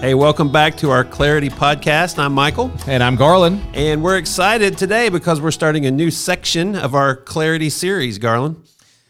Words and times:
Hey, 0.00 0.14
welcome 0.14 0.52
back 0.52 0.76
to 0.76 0.90
our 0.90 1.04
Clarity 1.04 1.48
podcast. 1.48 2.18
I'm 2.18 2.34
Michael. 2.34 2.70
And 2.86 3.02
I'm 3.02 3.16
Garland. 3.16 3.60
And 3.74 4.04
we're 4.04 4.18
excited 4.18 4.76
today 4.76 5.08
because 5.08 5.40
we're 5.40 5.50
starting 5.50 5.86
a 5.86 5.90
new 5.90 6.10
section 6.10 6.76
of 6.76 6.94
our 6.94 7.16
Clarity 7.16 7.70
series, 7.70 8.18
Garland. 8.18 8.62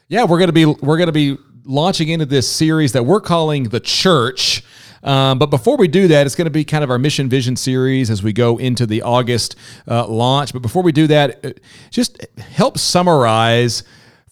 Yeah, 0.08 0.24
we're 0.24 0.38
gonna 0.38 0.52
be 0.52 0.64
we're 0.64 0.96
gonna 0.96 1.10
be 1.10 1.38
launching 1.64 2.08
into 2.08 2.24
this 2.24 2.48
series 2.48 2.92
that 2.92 3.02
we're 3.02 3.20
calling 3.20 3.64
the 3.64 3.80
Church. 3.80 4.62
Um, 5.02 5.38
but 5.38 5.46
before 5.46 5.76
we 5.76 5.88
do 5.88 6.08
that, 6.08 6.24
it's 6.24 6.35
going 6.35 6.46
to 6.46 6.51
be 6.51 6.64
kind 6.64 6.83
of 6.83 6.90
our 6.90 6.98
mission 6.98 7.28
vision 7.28 7.54
series 7.54 8.10
as 8.10 8.22
we 8.24 8.32
go 8.32 8.56
into 8.56 8.87
the 8.87 9.03
August 9.03 9.54
uh, 9.87 10.06
launch. 10.06 10.53
But 10.53 10.62
before 10.62 10.82
we 10.82 10.90
do 10.90 11.06
that, 11.06 11.44
uh, 11.44 11.50
just 11.90 12.26
help 12.38 12.76
summarize 12.76 13.84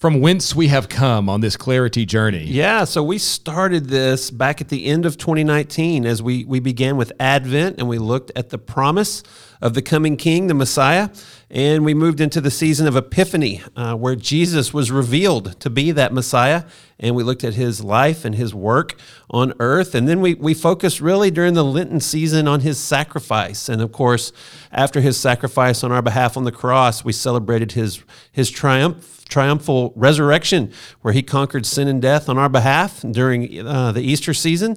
from 0.05 0.21
whence 0.21 0.55
we 0.55 0.69
have 0.69 0.91
come 0.91 1.31
on 1.31 1.41
this 1.41 1.57
clarity 1.57 2.05
journey. 2.05 2.45
Yeah, 2.45 2.85
so 2.85 3.03
we 3.03 3.17
started 3.17 3.87
this 3.87 4.31
back 4.31 4.61
at 4.61 4.69
the 4.69 4.85
end 4.85 5.07
of 5.07 5.17
2019 5.17 6.05
as 6.05 6.23
we, 6.23 6.45
we 6.45 6.61
began 6.61 6.99
with 6.99 7.11
Advent 7.19 7.77
and 7.79 7.89
we 7.89 7.97
looked 7.97 8.31
at 8.37 8.51
the 8.51 8.59
promise 8.59 9.23
of 9.63 9.73
the 9.73 9.81
coming 9.81 10.19
King, 10.19 10.49
the 10.49 10.53
Messiah. 10.53 11.09
And 11.51 11.87
we 11.87 11.95
moved 11.95 12.21
into 12.21 12.43
the 12.43 12.51
season 12.51 12.87
of 12.87 12.97
Epiphany, 12.97 13.63
uh, 13.77 13.95
where 13.95 14.15
Jesus 14.15 14.75
was 14.75 14.91
revealed 14.91 15.59
to 15.61 15.71
be 15.71 15.91
that 15.93 16.13
Messiah. 16.13 16.65
And 17.01 17.17
we 17.17 17.23
looked 17.23 17.45
at 17.45 17.55
his 17.55 17.83
life 17.83 18.27
and 18.27 18.35
his 18.35 18.55
work 18.55 18.97
on 19.31 19.55
earth. 19.59 19.95
And 19.95 20.07
then 20.07 20.21
we, 20.21 20.35
we 20.35 20.53
focused 20.53 21.01
really 21.01 21.31
during 21.31 21.55
the 21.55 21.65
Lenten 21.65 22.01
season 22.01 22.47
on 22.47 22.61
his 22.61 22.79
sacrifice. 22.79 23.71
And 23.71 23.81
of 23.81 23.91
course, 23.91 24.33
after 24.71 25.01
his 25.01 25.17
sacrifice 25.17 25.83
on 25.83 25.91
our 25.91 26.03
behalf 26.03 26.37
on 26.37 26.45
the 26.45 26.53
cross, 26.53 27.03
we 27.03 27.13
celebrated 27.13 27.73
his, 27.73 28.05
his 28.33 28.51
triumph, 28.51 29.25
triumphal 29.29 29.93
resurrection, 29.95 30.73
where 31.03 31.15
he 31.15 31.23
conquered 31.23 31.67
sin 31.67 31.89
and 31.89 32.01
death 32.01 32.29
on 32.29 32.39
our 32.39 32.49
behalf 32.49 33.03
during 33.11 33.67
uh, 33.67 33.93
the 33.93 34.03
Easter 34.03 34.35
season. 34.35 34.77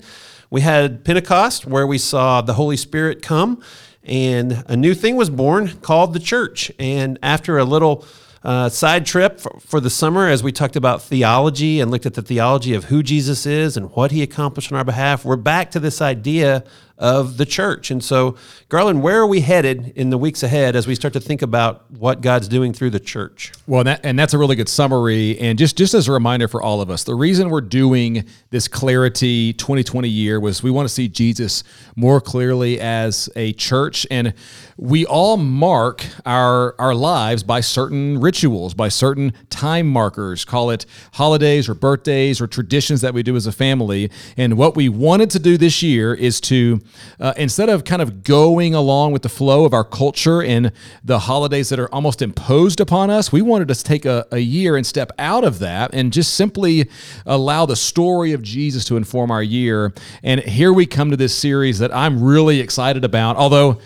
We 0.50 0.62
had 0.62 1.04
Pentecost, 1.04 1.66
where 1.66 1.86
we 1.86 1.98
saw 1.98 2.42
the 2.42 2.54
Holy 2.54 2.78
Spirit 2.78 3.22
come 3.22 3.62
and 4.08 4.64
a 4.68 4.78
new 4.78 4.94
thing 4.94 5.18
was 5.18 5.30
born 5.30 5.68
called 5.82 6.14
the 6.14 6.20
church. 6.20 6.72
And 6.80 7.20
after 7.22 7.58
a 7.58 7.66
little 7.66 8.06
uh, 8.42 8.70
side 8.70 9.06
trip 9.06 9.40
for, 9.40 9.60
for, 9.60 9.80
the 9.82 9.90
summer 9.90 10.30
as 10.30 10.42
we 10.42 10.54
talked 10.54 10.78
about 10.78 11.02
theology 11.02 11.82
and 11.82 11.92
looked 11.92 12.06
at 12.06 12.14
the 12.14 12.22
theology 12.22 12.74
of 12.74 12.86
who 12.86 13.04
Jesus 13.04 13.46
is 13.46 13.76
and 13.76 13.92
what 13.92 14.12
he 14.12 14.24
accomplished 14.24 14.72
on 14.72 14.78
our 14.78 14.86
behalf, 14.86 15.26
we're 15.26 15.36
back 15.36 15.72
to 15.72 15.80
this 15.80 16.02
idea 16.02 16.64
of 16.98 17.38
the 17.38 17.46
church. 17.46 17.92
And 17.92 18.04
so, 18.04 18.36
Garland, 18.70 19.04
where 19.04 19.22
are 19.22 19.28
we 19.28 19.42
headed 19.42 19.94
in 19.96 20.10
the 20.10 20.18
weeks 20.18 20.42
ahead 20.42 20.76
as 20.76 20.88
we 20.88 20.96
start 20.96 21.14
to 21.14 21.20
think 21.20 21.42
about 21.42 21.90
what 21.92 22.22
God's 22.22 22.48
doing 22.48 22.74
through 22.74 22.90
the 22.90 23.00
church? 23.00 23.52
Well, 23.68 23.84
that, 23.84 24.02
and 24.04 24.18
that's 24.18 24.34
a 24.34 24.38
really 24.38 24.56
good 24.56 24.70
summary. 24.70 25.38
And 25.40 25.60
just, 25.60 25.78
just 25.78 25.94
as 25.94 26.08
a 26.08 26.12
reminder 26.12 26.48
for 26.48 26.62
all 26.62 26.82
of 26.82 26.90
us, 26.90 27.04
the 27.04 27.14
reason 27.14 27.50
we're 27.50 27.62
doing 27.62 28.26
this 28.50 28.68
Clarity 28.68 29.54
2020 29.54 30.10
year 30.10 30.40
was 30.40 30.64
we 30.64 30.72
want 30.72 30.88
to 30.88 30.94
see 30.94 31.08
Jesus 31.08 31.64
more 31.96 32.20
clearly 32.20 32.80
as 32.80 33.30
a 33.36 33.54
church. 33.54 34.08
And 34.10 34.34
we 34.78 35.06
all 35.06 35.38
mark 35.38 36.04
our, 36.26 36.76
our 36.80 36.96
lives 36.96 37.44
by 37.44 37.62
certain 37.62 38.20
rituals, 38.20 38.74
by 38.74 38.90
certain 38.90 39.34
time 39.50 39.88
markers, 39.88 40.46
call 40.46 40.72
it 40.72 40.86
holidays 41.14 41.70
or 41.70 41.76
birthdays 41.76 42.42
or 42.42 42.48
traditions 42.48 43.02
that 43.02 43.14
we 43.14 43.22
do 43.22 43.36
as 43.36 43.46
a 43.46 43.52
family. 43.52 44.10
And 44.36 44.58
what 44.58 44.76
we 44.76 44.90
wanted 44.90 45.30
to 45.32 45.40
do 45.40 45.58
this 45.58 45.84
year 45.84 46.14
is 46.14 46.42
to 46.42 46.82
uh, 47.20 47.34
instead 47.38 47.70
of 47.70 47.84
kind 47.84 48.02
of 48.02 48.24
going 48.24 48.76
along 48.76 49.12
with 49.12 49.22
the 49.22 49.30
flow 49.30 49.66
of 49.66 49.74
our 49.74 49.84
culture 49.84 50.42
and 50.42 50.72
the 51.04 51.20
holidays 51.20 51.70
that 51.70 51.80
are 51.80 51.94
almost 51.94 52.22
imposed 52.22 52.80
upon 52.80 53.10
us, 53.10 53.32
we 53.32 53.42
wanted 53.42 53.68
to 53.68 53.84
take 53.84 54.06
a, 54.06 54.26
a 54.32 54.40
year 54.40 54.76
and 54.76 54.86
step 54.86 55.12
out 55.18 55.44
of 55.44 55.60
that 55.60 55.94
and 55.94 56.14
just 56.14 56.34
simply 56.34 56.90
allow 57.26 57.66
the 57.66 57.76
story 57.76 58.34
of 58.34 58.42
Jesus 58.42 58.86
to 58.86 58.98
inform 58.98 59.32
our 59.32 59.44
year. 59.44 59.94
And 60.24 60.42
here 60.42 60.74
we 60.74 60.86
come 60.86 61.12
to 61.12 61.18
this 61.18 61.36
series 61.36 61.80
that 61.80 61.94
I'm 61.96 62.24
really 62.24 62.60
excited 62.60 63.04
about, 63.04 63.36
although 63.36 63.80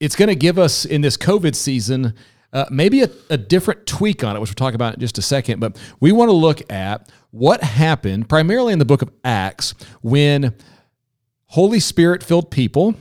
it's 0.00 0.16
going 0.16 0.28
to 0.28 0.34
give 0.34 0.58
us 0.58 0.84
in 0.84 1.02
this 1.02 1.16
COVID 1.16 1.54
season. 1.54 2.14
Uh, 2.52 2.64
maybe 2.68 3.02
a, 3.02 3.10
a, 3.28 3.38
different 3.38 3.86
tweak 3.86 4.24
on 4.24 4.34
it, 4.34 4.40
which 4.40 4.50
we'll 4.50 4.56
talk 4.56 4.74
about 4.74 4.94
in 4.94 4.98
just 5.00 5.18
a 5.18 5.22
second. 5.22 5.60
But 5.60 5.80
we 6.00 6.10
want 6.10 6.30
to 6.30 6.32
look 6.32 6.68
at 6.68 7.08
what 7.30 7.62
happened 7.62 8.28
primarily 8.28 8.72
in 8.72 8.80
the 8.80 8.84
book 8.84 9.02
of 9.02 9.10
Acts 9.24 9.74
when 10.02 10.54
Holy 11.54 11.80
Spirit 11.80 12.22
filled 12.22 12.52
people 12.52 12.94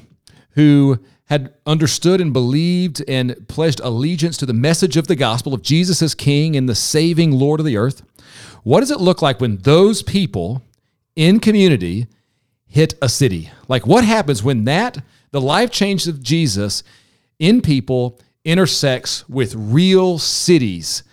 who 0.51 0.97
had 1.25 1.53
understood 1.67 2.19
and 2.19 2.33
believed 2.33 3.03
and 3.07 3.47
pledged 3.47 3.79
allegiance 3.81 4.37
to 4.37 4.47
the 4.47 4.53
message 4.53 4.97
of 4.97 5.05
the 5.05 5.15
gospel 5.15 5.53
of 5.53 5.61
Jesus 5.61 6.01
as 6.01 6.15
King 6.15 6.55
and 6.55 6.67
the 6.67 6.73
saving 6.73 7.31
Lord 7.31 7.59
of 7.59 7.65
the 7.67 7.77
earth. 7.77 8.01
What 8.63 8.79
does 8.79 8.89
it 8.89 8.99
look 8.99 9.21
like 9.21 9.39
when 9.39 9.57
those 9.57 10.01
people 10.01 10.63
in 11.15 11.39
community 11.39 12.07
hit 12.65 12.95
a 13.03 13.07
city? 13.07 13.51
Like 13.67 13.85
what 13.85 14.03
happens 14.03 14.41
when 14.41 14.63
that, 14.63 14.97
the 15.29 15.39
life 15.39 15.69
change 15.69 16.07
of 16.07 16.23
Jesus 16.23 16.81
in 17.37 17.61
people, 17.61 18.19
intersects 18.43 19.29
with 19.29 19.53
real 19.53 20.17
cities? 20.17 21.03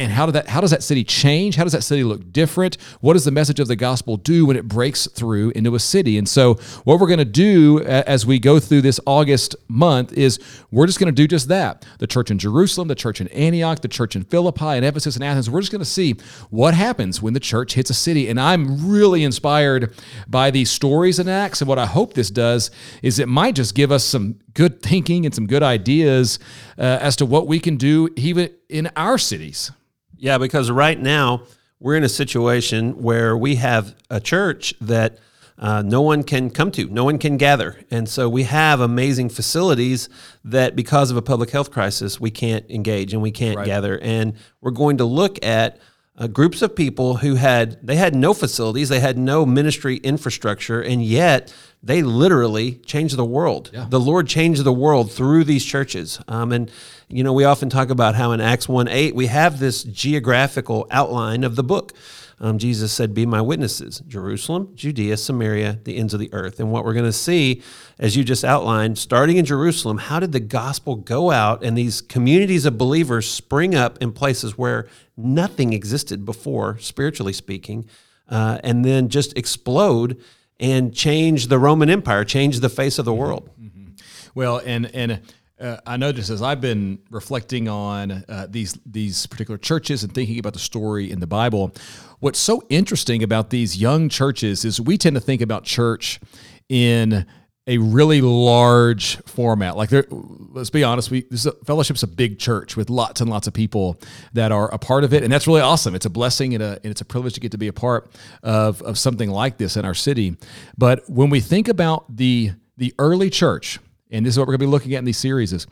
And 0.00 0.10
how 0.10 0.24
did 0.24 0.32
that 0.32 0.48
how 0.48 0.62
does 0.62 0.70
that 0.70 0.82
city 0.82 1.04
change? 1.04 1.56
How 1.56 1.64
does 1.64 1.74
that 1.74 1.82
city 1.82 2.02
look 2.04 2.32
different? 2.32 2.78
What 3.02 3.12
does 3.12 3.26
the 3.26 3.30
message 3.30 3.60
of 3.60 3.68
the 3.68 3.76
gospel 3.76 4.16
do 4.16 4.46
when 4.46 4.56
it 4.56 4.66
breaks 4.66 5.06
through 5.06 5.50
into 5.50 5.74
a 5.74 5.78
city? 5.78 6.16
And 6.16 6.26
so 6.26 6.54
what 6.84 6.98
we're 6.98 7.06
going 7.06 7.18
to 7.18 7.24
do 7.26 7.82
as 7.82 8.24
we 8.24 8.38
go 8.38 8.58
through 8.58 8.80
this 8.80 8.98
august 9.06 9.54
month 9.68 10.14
is 10.14 10.38
we're 10.70 10.86
just 10.86 10.98
going 10.98 11.14
to 11.14 11.22
do 11.22 11.28
just 11.28 11.48
that. 11.48 11.84
The 11.98 12.06
church 12.06 12.30
in 12.30 12.38
jerusalem 12.38 12.88
the 12.88 12.94
church 12.94 13.20
in 13.20 13.28
antioch 13.28 13.80
the 13.80 13.88
church 13.88 14.16
in 14.16 14.24
philippi 14.24 14.64
and 14.64 14.86
ephesus 14.86 15.16
and 15.16 15.24
athens 15.24 15.50
we're 15.50 15.60
just 15.60 15.70
going 15.70 15.80
to 15.80 15.84
see 15.84 16.14
what 16.48 16.72
happens 16.72 17.20
when 17.20 17.34
the 17.34 17.40
church 17.40 17.74
hits 17.74 17.90
a 17.90 17.94
city. 17.94 18.28
And 18.28 18.40
i'm 18.40 18.90
really 18.90 19.22
inspired 19.22 19.94
by 20.26 20.50
these 20.50 20.70
stories 20.70 21.18
in 21.18 21.28
acts. 21.28 21.60
And 21.60 21.68
what 21.68 21.78
i 21.78 21.84
hope 21.84 22.14
this 22.14 22.30
does 22.30 22.70
is 23.02 23.18
it 23.18 23.28
might 23.28 23.54
just 23.54 23.74
give 23.74 23.92
us 23.92 24.02
some 24.02 24.36
good 24.54 24.80
thinking 24.82 25.26
and 25.26 25.34
some 25.34 25.46
good 25.46 25.62
ideas 25.62 26.38
uh, 26.78 26.98
as 27.02 27.16
to 27.16 27.26
what 27.26 27.46
we 27.46 27.60
can 27.60 27.76
do 27.76 28.08
even 28.16 28.48
in 28.70 28.90
our 28.96 29.18
cities 29.18 29.70
yeah, 30.20 30.36
because 30.38 30.70
right 30.70 31.00
now 31.00 31.42
we're 31.80 31.96
in 31.96 32.04
a 32.04 32.08
situation 32.08 33.02
where 33.02 33.36
we 33.36 33.56
have 33.56 33.94
a 34.10 34.20
church 34.20 34.74
that 34.80 35.18
uh, 35.58 35.82
no 35.82 36.02
one 36.02 36.22
can 36.22 36.50
come 36.50 36.70
to, 36.70 36.86
no 36.88 37.04
one 37.04 37.18
can 37.18 37.38
gather. 37.38 37.80
And 37.90 38.08
so 38.08 38.28
we 38.28 38.44
have 38.44 38.80
amazing 38.80 39.30
facilities 39.30 40.08
that, 40.44 40.76
because 40.76 41.10
of 41.10 41.16
a 41.16 41.22
public 41.22 41.50
health 41.50 41.70
crisis, 41.70 42.20
we 42.20 42.30
can't 42.30 42.70
engage 42.70 43.14
and 43.14 43.22
we 43.22 43.30
can't 43.30 43.56
right. 43.56 43.66
gather. 43.66 43.98
And 43.98 44.34
we're 44.60 44.70
going 44.72 44.98
to 44.98 45.04
look 45.04 45.42
at 45.44 45.78
uh, 46.20 46.26
groups 46.26 46.62
of 46.62 46.76
people 46.76 47.16
who 47.16 47.34
had 47.34 47.84
they 47.84 47.96
had 47.96 48.14
no 48.14 48.34
facilities, 48.34 48.88
they 48.90 49.00
had 49.00 49.16
no 49.16 49.46
ministry 49.46 49.96
infrastructure, 49.96 50.80
and 50.80 51.02
yet 51.02 51.52
they 51.82 52.02
literally 52.02 52.74
changed 52.84 53.16
the 53.16 53.24
world. 53.24 53.70
Yeah. 53.72 53.86
The 53.88 53.98
Lord 53.98 54.28
changed 54.28 54.62
the 54.62 54.72
world 54.72 55.10
through 55.10 55.44
these 55.44 55.64
churches. 55.64 56.20
Um, 56.28 56.52
and 56.52 56.70
you 57.08 57.24
know, 57.24 57.32
we 57.32 57.44
often 57.44 57.70
talk 57.70 57.88
about 57.88 58.14
how 58.14 58.32
in 58.32 58.40
Acts 58.40 58.68
one 58.68 58.86
eight 58.86 59.14
we 59.14 59.26
have 59.26 59.58
this 59.58 59.82
geographical 59.82 60.86
outline 60.90 61.42
of 61.42 61.56
the 61.56 61.64
book. 61.64 61.94
Um, 62.42 62.56
Jesus 62.56 62.90
said, 62.90 63.12
Be 63.12 63.26
my 63.26 63.42
witnesses 63.42 64.02
Jerusalem, 64.08 64.72
Judea, 64.74 65.18
Samaria, 65.18 65.80
the 65.84 65.96
ends 65.96 66.14
of 66.14 66.20
the 66.20 66.32
earth. 66.32 66.58
And 66.58 66.72
what 66.72 66.84
we're 66.84 66.94
going 66.94 67.04
to 67.04 67.12
see, 67.12 67.62
as 67.98 68.16
you 68.16 68.24
just 68.24 68.44
outlined, 68.44 68.98
starting 68.98 69.36
in 69.36 69.44
Jerusalem, 69.44 69.98
how 69.98 70.20
did 70.20 70.32
the 70.32 70.40
gospel 70.40 70.96
go 70.96 71.30
out 71.30 71.62
and 71.62 71.76
these 71.76 72.00
communities 72.00 72.64
of 72.64 72.78
believers 72.78 73.30
spring 73.30 73.74
up 73.74 73.98
in 74.00 74.12
places 74.12 74.56
where 74.56 74.88
nothing 75.16 75.74
existed 75.74 76.24
before, 76.24 76.78
spiritually 76.78 77.34
speaking, 77.34 77.86
uh, 78.28 78.58
and 78.64 78.84
then 78.84 79.10
just 79.10 79.36
explode 79.36 80.18
and 80.58 80.94
change 80.94 81.48
the 81.48 81.58
Roman 81.58 81.90
Empire, 81.90 82.24
change 82.24 82.60
the 82.60 82.68
face 82.70 82.98
of 82.98 83.04
the 83.04 83.14
world? 83.14 83.50
Mm-hmm. 83.60 83.90
Well, 84.34 84.62
and, 84.64 84.86
and, 84.94 85.20
uh, 85.60 85.76
I 85.86 85.96
noticed 85.96 86.30
as 86.30 86.42
I've 86.42 86.60
been 86.60 87.00
reflecting 87.10 87.68
on 87.68 88.10
uh, 88.28 88.46
these 88.48 88.78
these 88.86 89.26
particular 89.26 89.58
churches 89.58 90.02
and 90.02 90.12
thinking 90.12 90.38
about 90.38 90.54
the 90.54 90.58
story 90.58 91.10
in 91.10 91.20
the 91.20 91.26
Bible, 91.26 91.72
what's 92.20 92.38
so 92.38 92.62
interesting 92.68 93.22
about 93.22 93.50
these 93.50 93.76
young 93.76 94.08
churches 94.08 94.64
is 94.64 94.80
we 94.80 94.96
tend 94.96 95.14
to 95.16 95.20
think 95.20 95.42
about 95.42 95.64
church 95.64 96.20
in 96.68 97.26
a 97.66 97.76
really 97.78 98.20
large 98.20 99.18
format. 99.26 99.76
Like, 99.76 99.90
let's 100.10 100.70
be 100.70 100.82
honest, 100.82 101.10
we 101.10 101.22
this 101.30 101.40
is 101.40 101.46
a, 101.46 101.52
fellowship's 101.64 102.02
a 102.02 102.08
big 102.08 102.38
church 102.38 102.76
with 102.76 102.88
lots 102.88 103.20
and 103.20 103.28
lots 103.28 103.46
of 103.46 103.52
people 103.52 104.00
that 104.32 104.52
are 104.52 104.72
a 104.72 104.78
part 104.78 105.04
of 105.04 105.12
it, 105.12 105.22
and 105.22 105.32
that's 105.32 105.46
really 105.46 105.60
awesome. 105.60 105.94
It's 105.94 106.06
a 106.06 106.10
blessing 106.10 106.54
and, 106.54 106.62
a, 106.62 106.80
and 106.82 106.90
it's 106.90 107.02
a 107.02 107.04
privilege 107.04 107.34
to 107.34 107.40
get 107.40 107.52
to 107.52 107.58
be 107.58 107.68
a 107.68 107.72
part 107.72 108.10
of 108.42 108.80
of 108.82 108.98
something 108.98 109.30
like 109.30 109.58
this 109.58 109.76
in 109.76 109.84
our 109.84 109.94
city. 109.94 110.36
But 110.78 111.08
when 111.08 111.28
we 111.28 111.40
think 111.40 111.68
about 111.68 112.16
the 112.16 112.52
the 112.78 112.94
early 112.98 113.28
church 113.28 113.78
and 114.10 114.24
this 114.24 114.34
is 114.34 114.38
what 114.38 114.46
we're 114.46 114.52
going 114.52 114.60
to 114.60 114.66
be 114.66 114.70
looking 114.70 114.94
at 114.94 114.98
in 114.98 115.04
these 115.04 115.18
series 115.18 115.52
is 115.52 115.66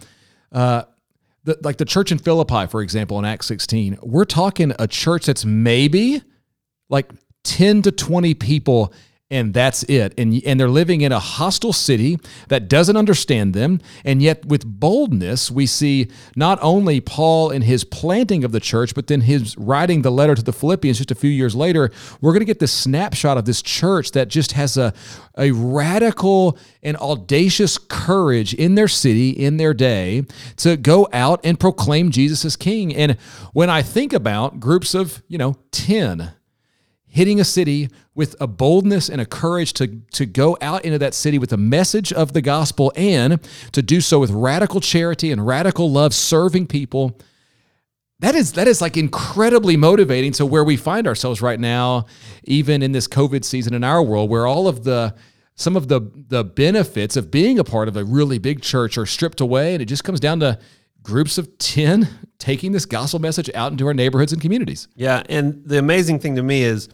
uh, 0.53 0.83
the, 1.45 1.59
like 1.63 1.77
the 1.77 1.85
church 1.85 2.13
in 2.13 2.19
Philippi, 2.19 2.67
for 2.67 2.83
example, 2.83 3.19
in 3.19 3.25
Acts 3.25 3.47
16, 3.47 3.99
we're 4.03 4.25
talking 4.25 4.73
a 4.79 4.87
church 4.87 5.27
that's 5.27 5.45
maybe 5.45 6.23
like 6.89 7.11
10 7.45 7.83
to 7.83 7.93
20 7.93 8.35
people 8.35 8.93
and 9.31 9.53
that's 9.53 9.83
it. 9.85 10.15
And, 10.17 10.43
and 10.47 10.59
they're 10.59 10.71
living 10.71 11.03
in 11.03 11.13
a 11.13 11.19
hostile 11.19 11.75
city 11.75 12.19
that 12.49 12.67
doesn't 12.67 12.97
understand 12.97 13.53
them. 13.53 13.81
And 14.03 14.23
yet, 14.23 14.47
with 14.47 14.65
boldness, 14.65 15.51
we 15.51 15.67
see 15.67 16.09
not 16.35 16.59
only 16.63 17.01
Paul 17.01 17.51
in 17.51 17.63
his 17.63 17.85
planting 17.85 18.43
of 18.43 18.53
the 18.53 18.61
church, 18.61 18.95
but 18.95 19.07
then 19.07 19.21
his 19.21 19.57
writing 19.59 20.01
the 20.01 20.11
letter 20.11 20.35
to 20.35 20.43
the 20.43 20.53
Philippians 20.53 20.97
just 20.97 21.11
a 21.11 21.15
few 21.15 21.31
years 21.31 21.55
later. 21.55 21.91
We're 22.23 22.33
going 22.33 22.41
to 22.41 22.47
get 22.47 22.59
this 22.59 22.73
snapshot 22.73 23.37
of 23.37 23.45
this 23.45 23.61
church 23.61 24.13
that 24.13 24.29
just 24.29 24.53
has 24.53 24.79
a, 24.79 24.95
a 25.37 25.51
radical 25.51 26.59
and 26.83 26.97
audacious 26.97 27.77
courage 27.77 28.55
in 28.55 28.77
their 28.77 28.89
city, 28.89 29.29
in 29.31 29.59
their 29.59 29.75
day, 29.75 30.25
to 30.57 30.79
go 30.79 31.07
out 31.13 31.41
and 31.45 31.61
proclaim 31.61 32.11
Jesus 32.11 32.47
as 32.47 32.57
king. 32.57 32.97
And 32.97 33.19
when 33.53 33.69
I 33.69 33.83
think 33.83 34.15
about 34.15 34.59
groups 34.59 34.95
of, 34.95 35.23
you 35.29 35.37
know, 35.37 35.57
10, 35.73 36.33
hitting 37.19 37.41
a 37.41 37.45
city 37.45 37.89
with 38.15 38.37
a 38.41 38.47
boldness 38.47 39.09
and 39.09 39.21
a 39.21 39.27
courage 39.27 39.73
to, 39.73 39.89
to 40.13 40.25
go 40.25 40.57
out 40.61 40.85
into 40.85 41.01
that 41.01 41.13
city 41.13 41.37
with 41.37 41.51
the 41.51 41.57
message 41.57 42.13
of 42.13 42.33
the 42.33 42.41
gospel 42.41 42.93
and 42.95 43.41
to 43.73 43.83
do 43.83 44.01
so 44.01 44.21
with 44.21 44.31
radical 44.31 44.81
charity 44.81 45.33
and 45.33 45.45
radical 45.45 45.91
love, 45.91 46.15
serving 46.15 46.65
people. 46.65 47.19
That 48.21 48.37
is 48.37 48.53
that 48.53 48.69
is 48.69 48.81
like 48.81 48.97
incredibly 48.97 49.77
motivating 49.77 50.31
to 50.35 50.47
where 50.47 50.63
we 50.63 50.77
find 50.77 51.09
ourselves 51.09 51.43
right 51.43 51.59
now, 51.59 52.07
even 52.45 52.85
in 52.85 52.93
this 52.93 53.09
COVID 53.09 53.45
season 53.45 53.75
in 53.75 53.83
our 53.83 54.01
world, 54.01 54.31
where 54.31 54.47
all 54.47 54.69
of 54.69 54.85
the 54.85 55.13
some 55.57 55.77
of 55.77 55.89
the 55.89 56.01
the 56.15 56.45
benefits 56.45 57.17
of 57.17 57.33
being 57.33 57.59
a 57.59 57.65
part 57.65 57.89
of 57.89 57.97
a 57.97 58.05
really 58.05 58.39
big 58.39 58.63
church 58.63 58.97
are 58.97 59.07
stripped 59.07 59.41
away, 59.41 59.73
and 59.73 59.83
it 59.83 59.87
just 59.87 60.05
comes 60.05 60.21
down 60.21 60.39
to 60.39 60.57
groups 61.03 61.39
of 61.39 61.59
10 61.59 62.07
taking 62.39 62.73
this 62.73 62.85
gospel 62.87 63.19
message 63.19 63.51
out 63.55 63.73
into 63.73 63.87
our 63.87 63.95
neighborhoods 63.95 64.33
and 64.33 64.43
communities. 64.43 64.89
Yeah. 64.95 65.23
And 65.29 65.63
the 65.65 65.79
amazing 65.79 66.21
thing 66.21 66.37
to 66.37 66.43
me 66.43 66.63
is 66.63 66.89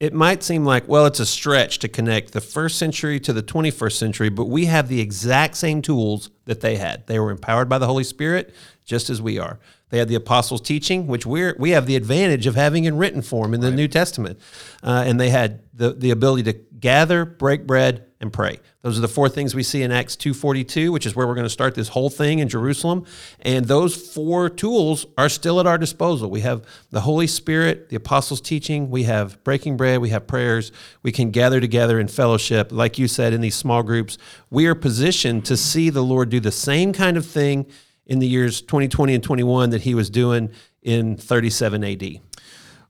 it 0.00 0.14
might 0.14 0.44
seem 0.44 0.64
like, 0.64 0.86
well, 0.86 1.06
it's 1.06 1.18
a 1.18 1.26
stretch 1.26 1.80
to 1.80 1.88
connect 1.88 2.32
the 2.32 2.40
first 2.40 2.78
century 2.78 3.18
to 3.18 3.32
the 3.32 3.42
21st 3.42 3.92
century, 3.92 4.28
but 4.28 4.44
we 4.44 4.66
have 4.66 4.88
the 4.88 5.00
exact 5.00 5.56
same 5.56 5.82
tools 5.82 6.30
that 6.44 6.60
they 6.60 6.76
had. 6.76 7.06
They 7.08 7.18
were 7.18 7.32
empowered 7.32 7.68
by 7.68 7.78
the 7.78 7.86
Holy 7.86 8.04
Spirit 8.04 8.54
just 8.84 9.10
as 9.10 9.20
we 9.20 9.38
are. 9.38 9.58
They 9.90 9.98
had 9.98 10.08
the 10.08 10.14
apostles' 10.14 10.60
teaching, 10.60 11.06
which 11.06 11.24
we're 11.24 11.56
we 11.58 11.70
have 11.70 11.86
the 11.86 11.96
advantage 11.96 12.46
of 12.46 12.54
having 12.54 12.84
in 12.84 12.96
written 12.96 13.22
form 13.22 13.54
in 13.54 13.60
the 13.60 13.68
right. 13.68 13.76
New 13.76 13.88
Testament, 13.88 14.38
uh, 14.82 15.04
and 15.06 15.20
they 15.20 15.30
had 15.30 15.62
the 15.72 15.92
the 15.92 16.10
ability 16.10 16.52
to 16.52 16.52
gather, 16.52 17.24
break 17.24 17.66
bread, 17.66 18.04
and 18.20 18.32
pray. 18.32 18.58
Those 18.82 18.98
are 18.98 19.00
the 19.00 19.08
four 19.08 19.28
things 19.28 19.54
we 19.54 19.62
see 19.62 19.82
in 19.82 19.92
Acts 19.92 20.16
2:42, 20.16 20.90
which 20.90 21.06
is 21.06 21.14
where 21.14 21.26
we're 21.26 21.34
going 21.34 21.46
to 21.46 21.50
start 21.50 21.74
this 21.74 21.88
whole 21.88 22.10
thing 22.10 22.38
in 22.38 22.48
Jerusalem. 22.48 23.04
And 23.40 23.66
those 23.66 23.94
four 23.94 24.50
tools 24.50 25.06
are 25.16 25.28
still 25.28 25.60
at 25.60 25.66
our 25.66 25.78
disposal. 25.78 26.30
We 26.30 26.40
have 26.40 26.64
the 26.90 27.02
Holy 27.02 27.26
Spirit, 27.26 27.88
the 27.88 27.96
apostles' 27.96 28.40
teaching, 28.40 28.90
we 28.90 29.04
have 29.04 29.42
breaking 29.44 29.76
bread, 29.76 30.00
we 30.00 30.10
have 30.10 30.26
prayers. 30.26 30.72
We 31.02 31.12
can 31.12 31.30
gather 31.30 31.60
together 31.60 32.00
in 32.00 32.08
fellowship, 32.08 32.72
like 32.72 32.98
you 32.98 33.08
said 33.08 33.32
in 33.32 33.40
these 33.40 33.56
small 33.56 33.82
groups. 33.82 34.18
We 34.50 34.66
are 34.66 34.74
positioned 34.74 35.44
to 35.46 35.56
see 35.56 35.90
the 35.90 36.02
Lord 36.02 36.28
do 36.28 36.40
the 36.40 36.52
same 36.52 36.92
kind 36.92 37.16
of 37.16 37.24
thing 37.24 37.66
in 38.08 38.18
the 38.18 38.26
years 38.26 38.60
2020 38.62 39.14
and 39.14 39.22
21 39.22 39.70
that 39.70 39.82
he 39.82 39.94
was 39.94 40.10
doing 40.10 40.50
in 40.82 41.16
37 41.16 41.84
AD. 41.84 42.20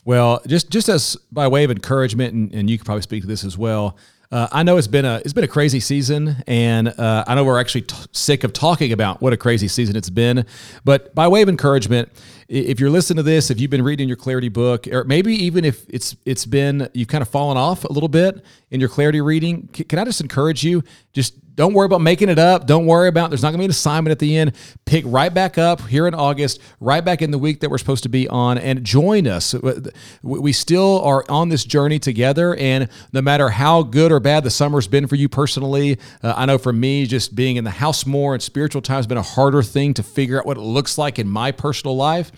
Well, 0.04 0.40
just 0.46 0.70
just 0.70 0.88
as 0.88 1.16
by 1.30 1.48
way 1.48 1.64
of 1.64 1.70
encouragement, 1.70 2.32
and, 2.32 2.54
and 2.54 2.70
you 2.70 2.78
could 2.78 2.86
probably 2.86 3.02
speak 3.02 3.22
to 3.22 3.26
this 3.26 3.44
as 3.44 3.58
well. 3.58 3.98
Uh, 4.30 4.46
I 4.52 4.62
know 4.62 4.76
it's 4.76 4.86
been 4.86 5.04
a 5.04 5.16
it's 5.24 5.32
been 5.32 5.44
a 5.44 5.48
crazy 5.48 5.80
season, 5.80 6.36
and 6.46 6.88
uh, 6.88 7.24
I 7.26 7.34
know 7.34 7.44
we're 7.44 7.60
actually 7.60 7.82
t- 7.82 7.96
sick 8.12 8.44
of 8.44 8.52
talking 8.52 8.92
about 8.92 9.20
what 9.20 9.32
a 9.32 9.36
crazy 9.36 9.68
season 9.68 9.96
it's 9.96 10.10
been. 10.10 10.46
But 10.84 11.14
by 11.14 11.28
way 11.28 11.42
of 11.42 11.48
encouragement, 11.48 12.10
if 12.48 12.80
you're 12.80 12.90
listening 12.90 13.18
to 13.18 13.22
this, 13.22 13.50
if 13.50 13.60
you've 13.60 13.70
been 13.70 13.84
reading 13.84 14.08
your 14.08 14.16
clarity 14.16 14.48
book, 14.48 14.88
or 14.88 15.04
maybe 15.04 15.34
even 15.44 15.64
if 15.64 15.84
it's 15.88 16.16
it's 16.24 16.46
been 16.46 16.88
you've 16.94 17.08
kind 17.08 17.20
of 17.20 17.28
fallen 17.28 17.58
off 17.58 17.84
a 17.84 17.92
little 17.92 18.08
bit 18.08 18.42
in 18.70 18.80
your 18.80 18.88
clarity 18.88 19.20
reading, 19.20 19.68
can 19.68 19.98
I 19.98 20.04
just 20.04 20.20
encourage 20.20 20.64
you? 20.64 20.82
Just 21.12 21.34
don't 21.58 21.74
worry 21.74 21.86
about 21.86 22.00
making 22.00 22.28
it 22.28 22.38
up. 22.38 22.68
Don't 22.68 22.86
worry 22.86 23.08
about 23.08 23.30
there's 23.30 23.42
not 23.42 23.48
going 23.48 23.58
to 23.58 23.62
be 23.62 23.64
an 23.64 23.72
assignment 23.72 24.12
at 24.12 24.20
the 24.20 24.36
end. 24.36 24.52
Pick 24.84 25.02
right 25.08 25.34
back 25.34 25.58
up 25.58 25.80
here 25.88 26.06
in 26.06 26.14
August, 26.14 26.60
right 26.78 27.04
back 27.04 27.20
in 27.20 27.32
the 27.32 27.38
week 27.38 27.58
that 27.60 27.68
we're 27.68 27.78
supposed 27.78 28.04
to 28.04 28.08
be 28.08 28.28
on, 28.28 28.58
and 28.58 28.84
join 28.84 29.26
us. 29.26 29.56
We 30.22 30.52
still 30.52 31.00
are 31.02 31.24
on 31.28 31.48
this 31.48 31.64
journey 31.64 31.98
together, 31.98 32.54
and 32.54 32.88
no 33.12 33.20
matter 33.20 33.48
how 33.48 33.82
good 33.82 34.12
or 34.12 34.20
bad 34.20 34.44
the 34.44 34.50
summer's 34.50 34.86
been 34.86 35.08
for 35.08 35.16
you 35.16 35.28
personally, 35.28 35.98
uh, 36.22 36.34
I 36.36 36.46
know 36.46 36.58
for 36.58 36.72
me, 36.72 37.06
just 37.06 37.34
being 37.34 37.56
in 37.56 37.64
the 37.64 37.70
house 37.70 38.06
more 38.06 38.34
and 38.34 38.42
spiritual 38.42 38.80
time 38.80 38.98
has 38.98 39.08
been 39.08 39.18
a 39.18 39.22
harder 39.22 39.64
thing 39.64 39.94
to 39.94 40.04
figure 40.04 40.38
out 40.38 40.46
what 40.46 40.58
it 40.58 40.62
looks 40.62 40.96
like 40.96 41.18
in 41.18 41.28
my 41.28 41.50
personal 41.50 41.96
life. 41.96 42.30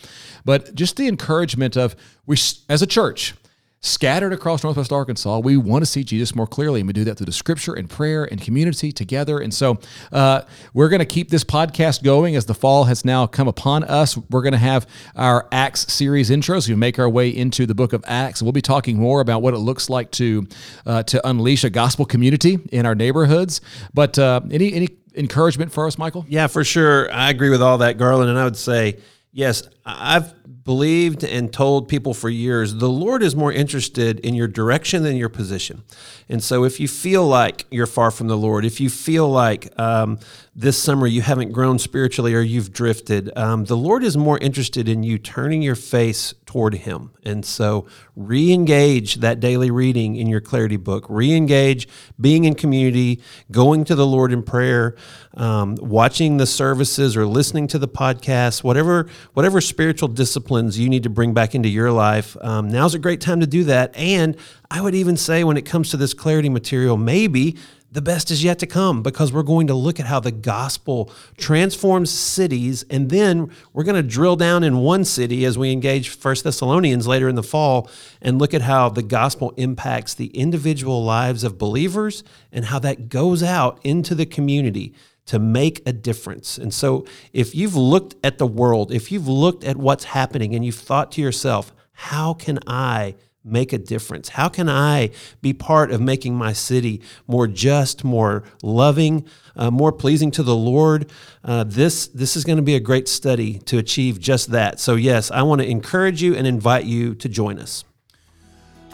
But 0.45 0.75
just 0.75 0.97
the 0.97 1.09
encouragement 1.09 1.77
of 1.77 1.95
we 2.27 2.37
as 2.69 2.83
a 2.83 2.87
church 2.87 3.35
scattered 3.83 4.33
across 4.33 4.63
Northwest 4.63 4.93
Arkansas. 4.93 5.39
We 5.39 5.57
want 5.57 5.83
to 5.83 5.87
see 5.87 6.05
Jesus 6.05 6.35
more 6.35 6.47
clearly, 6.47 6.81
and 6.81 6.87
we 6.87 6.93
do 6.93 7.05
that 7.05 7.17
through 7.17 7.27
the 7.27 7.33
scripture 7.33 7.73
and 7.73 7.89
prayer 7.89 8.25
and 8.25 8.41
community 8.41 8.93
together. 8.93 9.39
And 9.39 9.53
so 9.53 9.79
uh, 10.13 10.43
we're 10.75 10.91
going 10.91 11.01
to 11.01 11.07
keep 11.07 11.31
this 11.31 11.45
podcast 11.45 12.03
going 12.03 12.37
as 12.37 12.45
the 12.45 12.55
fall 12.55 12.85
has 12.85 13.05
now 13.05 13.27
come 13.27 13.49
upon 13.49 13.85
us. 13.85 14.19
We're 14.29 14.43
going 14.43 14.53
to 14.53 14.59
have 14.59 14.87
our 15.17 15.49
Acts 15.51 15.91
series 15.93 16.31
intros. 16.31 16.69
We 16.69 16.75
make 16.75 16.99
our 16.99 17.09
way 17.09 17.31
into 17.31 17.65
the 17.65 17.75
book 17.75 17.95
of 17.95 18.05
Acts. 18.07 18.43
We'll 18.43 18.53
be 18.53 18.61
talking 18.61 18.99
more 18.99 19.23
about 19.23 19.41
what 19.41 19.55
it 19.55 19.59
looks 19.59 19.89
like 19.89 20.11
to 20.13 20.47
uh, 20.85 21.03
to 21.05 21.27
unleash 21.27 21.65
a 21.65 21.71
gospel 21.71 22.05
community 22.05 22.59
in 22.71 22.85
our 22.85 22.95
neighborhoods. 22.95 23.63
But 23.95 24.19
uh, 24.19 24.43
any 24.51 24.75
any 24.75 24.89
encouragement 25.15 25.73
for 25.73 25.87
us, 25.87 25.97
Michael? 25.97 26.27
Yeah, 26.29 26.49
for 26.49 26.65
sure. 26.65 27.11
I 27.11 27.31
agree 27.31 27.51
with 27.51 27.63
all 27.63 27.79
that, 27.79 27.97
Garland, 27.97 28.29
and 28.29 28.39
I 28.39 28.45
would 28.45 28.57
say 28.57 28.99
yes. 29.33 29.69
I've 29.99 30.35
believed 30.65 31.25
and 31.25 31.53
told 31.53 31.89
people 31.89 32.15
for 32.15 32.29
years 32.29 32.75
the 32.75 32.89
Lord 32.89 33.23
is 33.23 33.35
more 33.35 33.53
interested 33.53 34.21
in 34.21 34.35
your 34.35 34.47
direction 34.47 35.03
than 35.03 35.17
your 35.17 35.29
position. 35.29 35.83
And 36.29 36.43
so, 36.43 36.65
if 36.65 36.79
you 36.79 36.87
feel 36.87 37.27
like 37.27 37.67
you're 37.71 37.87
far 37.87 38.11
from 38.11 38.29
the 38.29 38.37
Lord, 38.37 38.65
if 38.65 38.81
you 38.81 38.89
feel 38.89 39.29
like 39.29 39.77
um, 39.79 40.21
this 40.55 40.79
summer 40.79 41.07
you 41.07 41.23
haven't 41.23 41.51
grown 41.53 41.79
spiritually 41.79 42.35
or 42.35 42.41
you've 42.41 42.73
drifted, 42.73 43.37
um, 43.37 43.65
the 43.65 43.77
Lord 43.77 44.05
is 44.05 44.17
more 44.17 44.39
interested 44.39 44.89
in 44.89 45.03
you 45.03 45.19
turning 45.19 45.63
your 45.63 45.75
face 45.75 46.35
toward 46.47 46.75
Him. 46.75 47.11
And 47.25 47.45
so, 47.45 47.87
re 48.15 48.53
engage 48.53 49.17
that 49.17 49.41
daily 49.41 49.71
reading 49.71 50.17
in 50.17 50.29
your 50.29 50.41
clarity 50.41 50.77
book, 50.77 51.07
re 51.09 51.35
engage 51.35 51.89
being 52.21 52.45
in 52.45 52.55
community, 52.55 53.21
going 53.51 53.85
to 53.85 53.95
the 53.95 54.07
Lord 54.07 54.33
in 54.33 54.43
prayer, 54.43 54.95
um, 55.35 55.77
watching 55.81 56.37
the 56.37 56.47
services 56.47 57.17
or 57.17 57.27
listening 57.27 57.67
to 57.69 57.79
the 57.79 57.89
podcast, 57.89 58.63
whatever, 58.63 59.09
whatever 59.35 59.61
spiritual 59.81 60.09
disciplines 60.09 60.79
you 60.79 60.91
need 60.91 61.05
to 61.05 61.09
bring 61.09 61.33
back 61.33 61.55
into 61.55 61.67
your 61.67 61.91
life. 61.91 62.37
Um, 62.43 62.69
now's 62.69 62.95
a 62.95 62.99
great 62.99 63.19
time 63.19 63.41
to 63.41 63.47
do 63.47 63.65
that. 63.65 63.97
And 63.97 64.37
I 64.71 64.83
would 64.83 64.95
even 64.95 65.17
say, 65.17 65.43
when 65.43 65.57
it 65.57 65.65
comes 65.65 65.89
to 65.93 65.97
this 65.97 66.13
clarity 66.13 66.51
material, 66.51 66.99
maybe 66.99 67.57
the 67.91 68.03
best 68.03 68.31
is 68.31 68.45
yet 68.45 68.59
to 68.59 68.67
come 68.67 69.03
because 69.03 69.33
we're 69.33 69.43
going 69.43 69.69
to 69.69 69.75
look 69.75 69.99
at 69.99 70.05
how 70.05 70.21
the 70.21 70.33
gospel 70.33 71.11
transforms 71.39 72.11
cities 72.11 72.85
and 72.91 73.09
then 73.09 73.51
we're 73.73 73.85
going 73.85 73.97
to 73.97 74.07
drill 74.07 74.37
down 74.37 74.65
in 74.65 74.77
one 74.77 75.03
city 75.03 75.47
as 75.47 75.57
we 75.57 75.73
engage 75.73 76.11
first 76.11 76.45
thessalonians 76.45 77.07
later 77.07 77.31
in 77.31 77.35
the 77.35 77.43
fall 77.43 77.89
and 78.21 78.39
look 78.39 78.53
at 78.53 78.61
how 78.61 78.91
the 78.91 79.03
gospel 79.03 79.55
impacts 79.57 80.13
the 80.13 80.27
individual 80.27 81.03
lives 81.03 81.43
of 81.43 81.57
believers 81.57 82.23
and 82.53 82.67
how 82.67 82.79
that 82.79 83.09
goes 83.09 83.43
out 83.43 83.81
into 83.83 84.15
the 84.15 84.27
community 84.27 84.95
to 85.31 85.39
make 85.39 85.81
a 85.87 85.93
difference. 85.93 86.59
And 86.59 86.75
so, 86.75 87.07
if 87.33 87.55
you've 87.55 87.77
looked 87.77 88.17
at 88.25 88.39
the 88.39 88.49
world, 88.49 88.91
if 88.91 89.13
you've 89.13 89.29
looked 89.29 89.63
at 89.63 89.77
what's 89.77 90.03
happening 90.03 90.57
and 90.57 90.65
you've 90.65 90.75
thought 90.75 91.13
to 91.13 91.21
yourself, 91.21 91.73
how 91.93 92.35
can 92.35 92.59
I 92.67 93.15
make 93.45 93.73
a 93.73 93.79
difference? 93.79 94.31
How 94.31 94.49
can 94.49 94.69
I 94.69 95.11
be 95.41 95.53
part 95.53 95.93
of 95.93 96.01
making 96.01 96.35
my 96.35 96.53
city 96.53 97.01
more 97.29 97.47
just, 97.47 98.03
more 98.03 98.43
loving, 98.61 99.25
uh, 99.55 99.71
more 99.71 99.93
pleasing 99.93 100.33
to 100.33 100.43
the 100.43 100.57
Lord? 100.57 101.09
Uh, 101.45 101.63
this 101.63 102.09
this 102.09 102.35
is 102.37 102.45
going 102.45 102.57
to 102.57 102.63
be 102.63 102.75
a 102.75 102.81
great 102.81 103.07
study 103.07 103.61
to 103.67 103.79
achieve 103.79 104.19
just 104.19 104.51
that. 104.51 104.81
So 104.81 104.97
yes, 104.97 105.31
I 105.31 105.43
want 105.43 105.61
to 105.61 105.69
encourage 105.69 106.21
you 106.21 106.35
and 106.35 106.45
invite 106.45 106.87
you 106.87 107.15
to 107.15 107.29
join 107.29 107.61
us. 107.61 107.85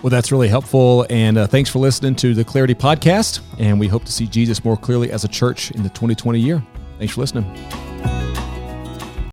Well, 0.03 0.11
that's 0.11 0.31
really 0.31 0.49
helpful. 0.49 1.07
And 1.11 1.39
uh, 1.39 1.47
thanks 1.47 1.71
for 1.71 1.79
listening 1.79 2.15
to 2.17 2.35
the 2.35 2.45
Clarity 2.45 2.75
Podcast. 2.75 3.41
And 3.59 3.81
we 3.81 3.89
hope 3.89 4.05
to 4.05 4.13
see 4.13 4.27
Jesus 4.27 4.65
more 4.65 4.77
clearly 4.77 5.11
as 5.11 5.25
a 5.25 5.29
church 5.29 5.71
in 5.73 5.83
the 5.83 5.89
2020 5.89 6.39
year. 6.39 6.63
Thanks 6.99 7.15
for 7.15 7.21
listening. 7.21 7.86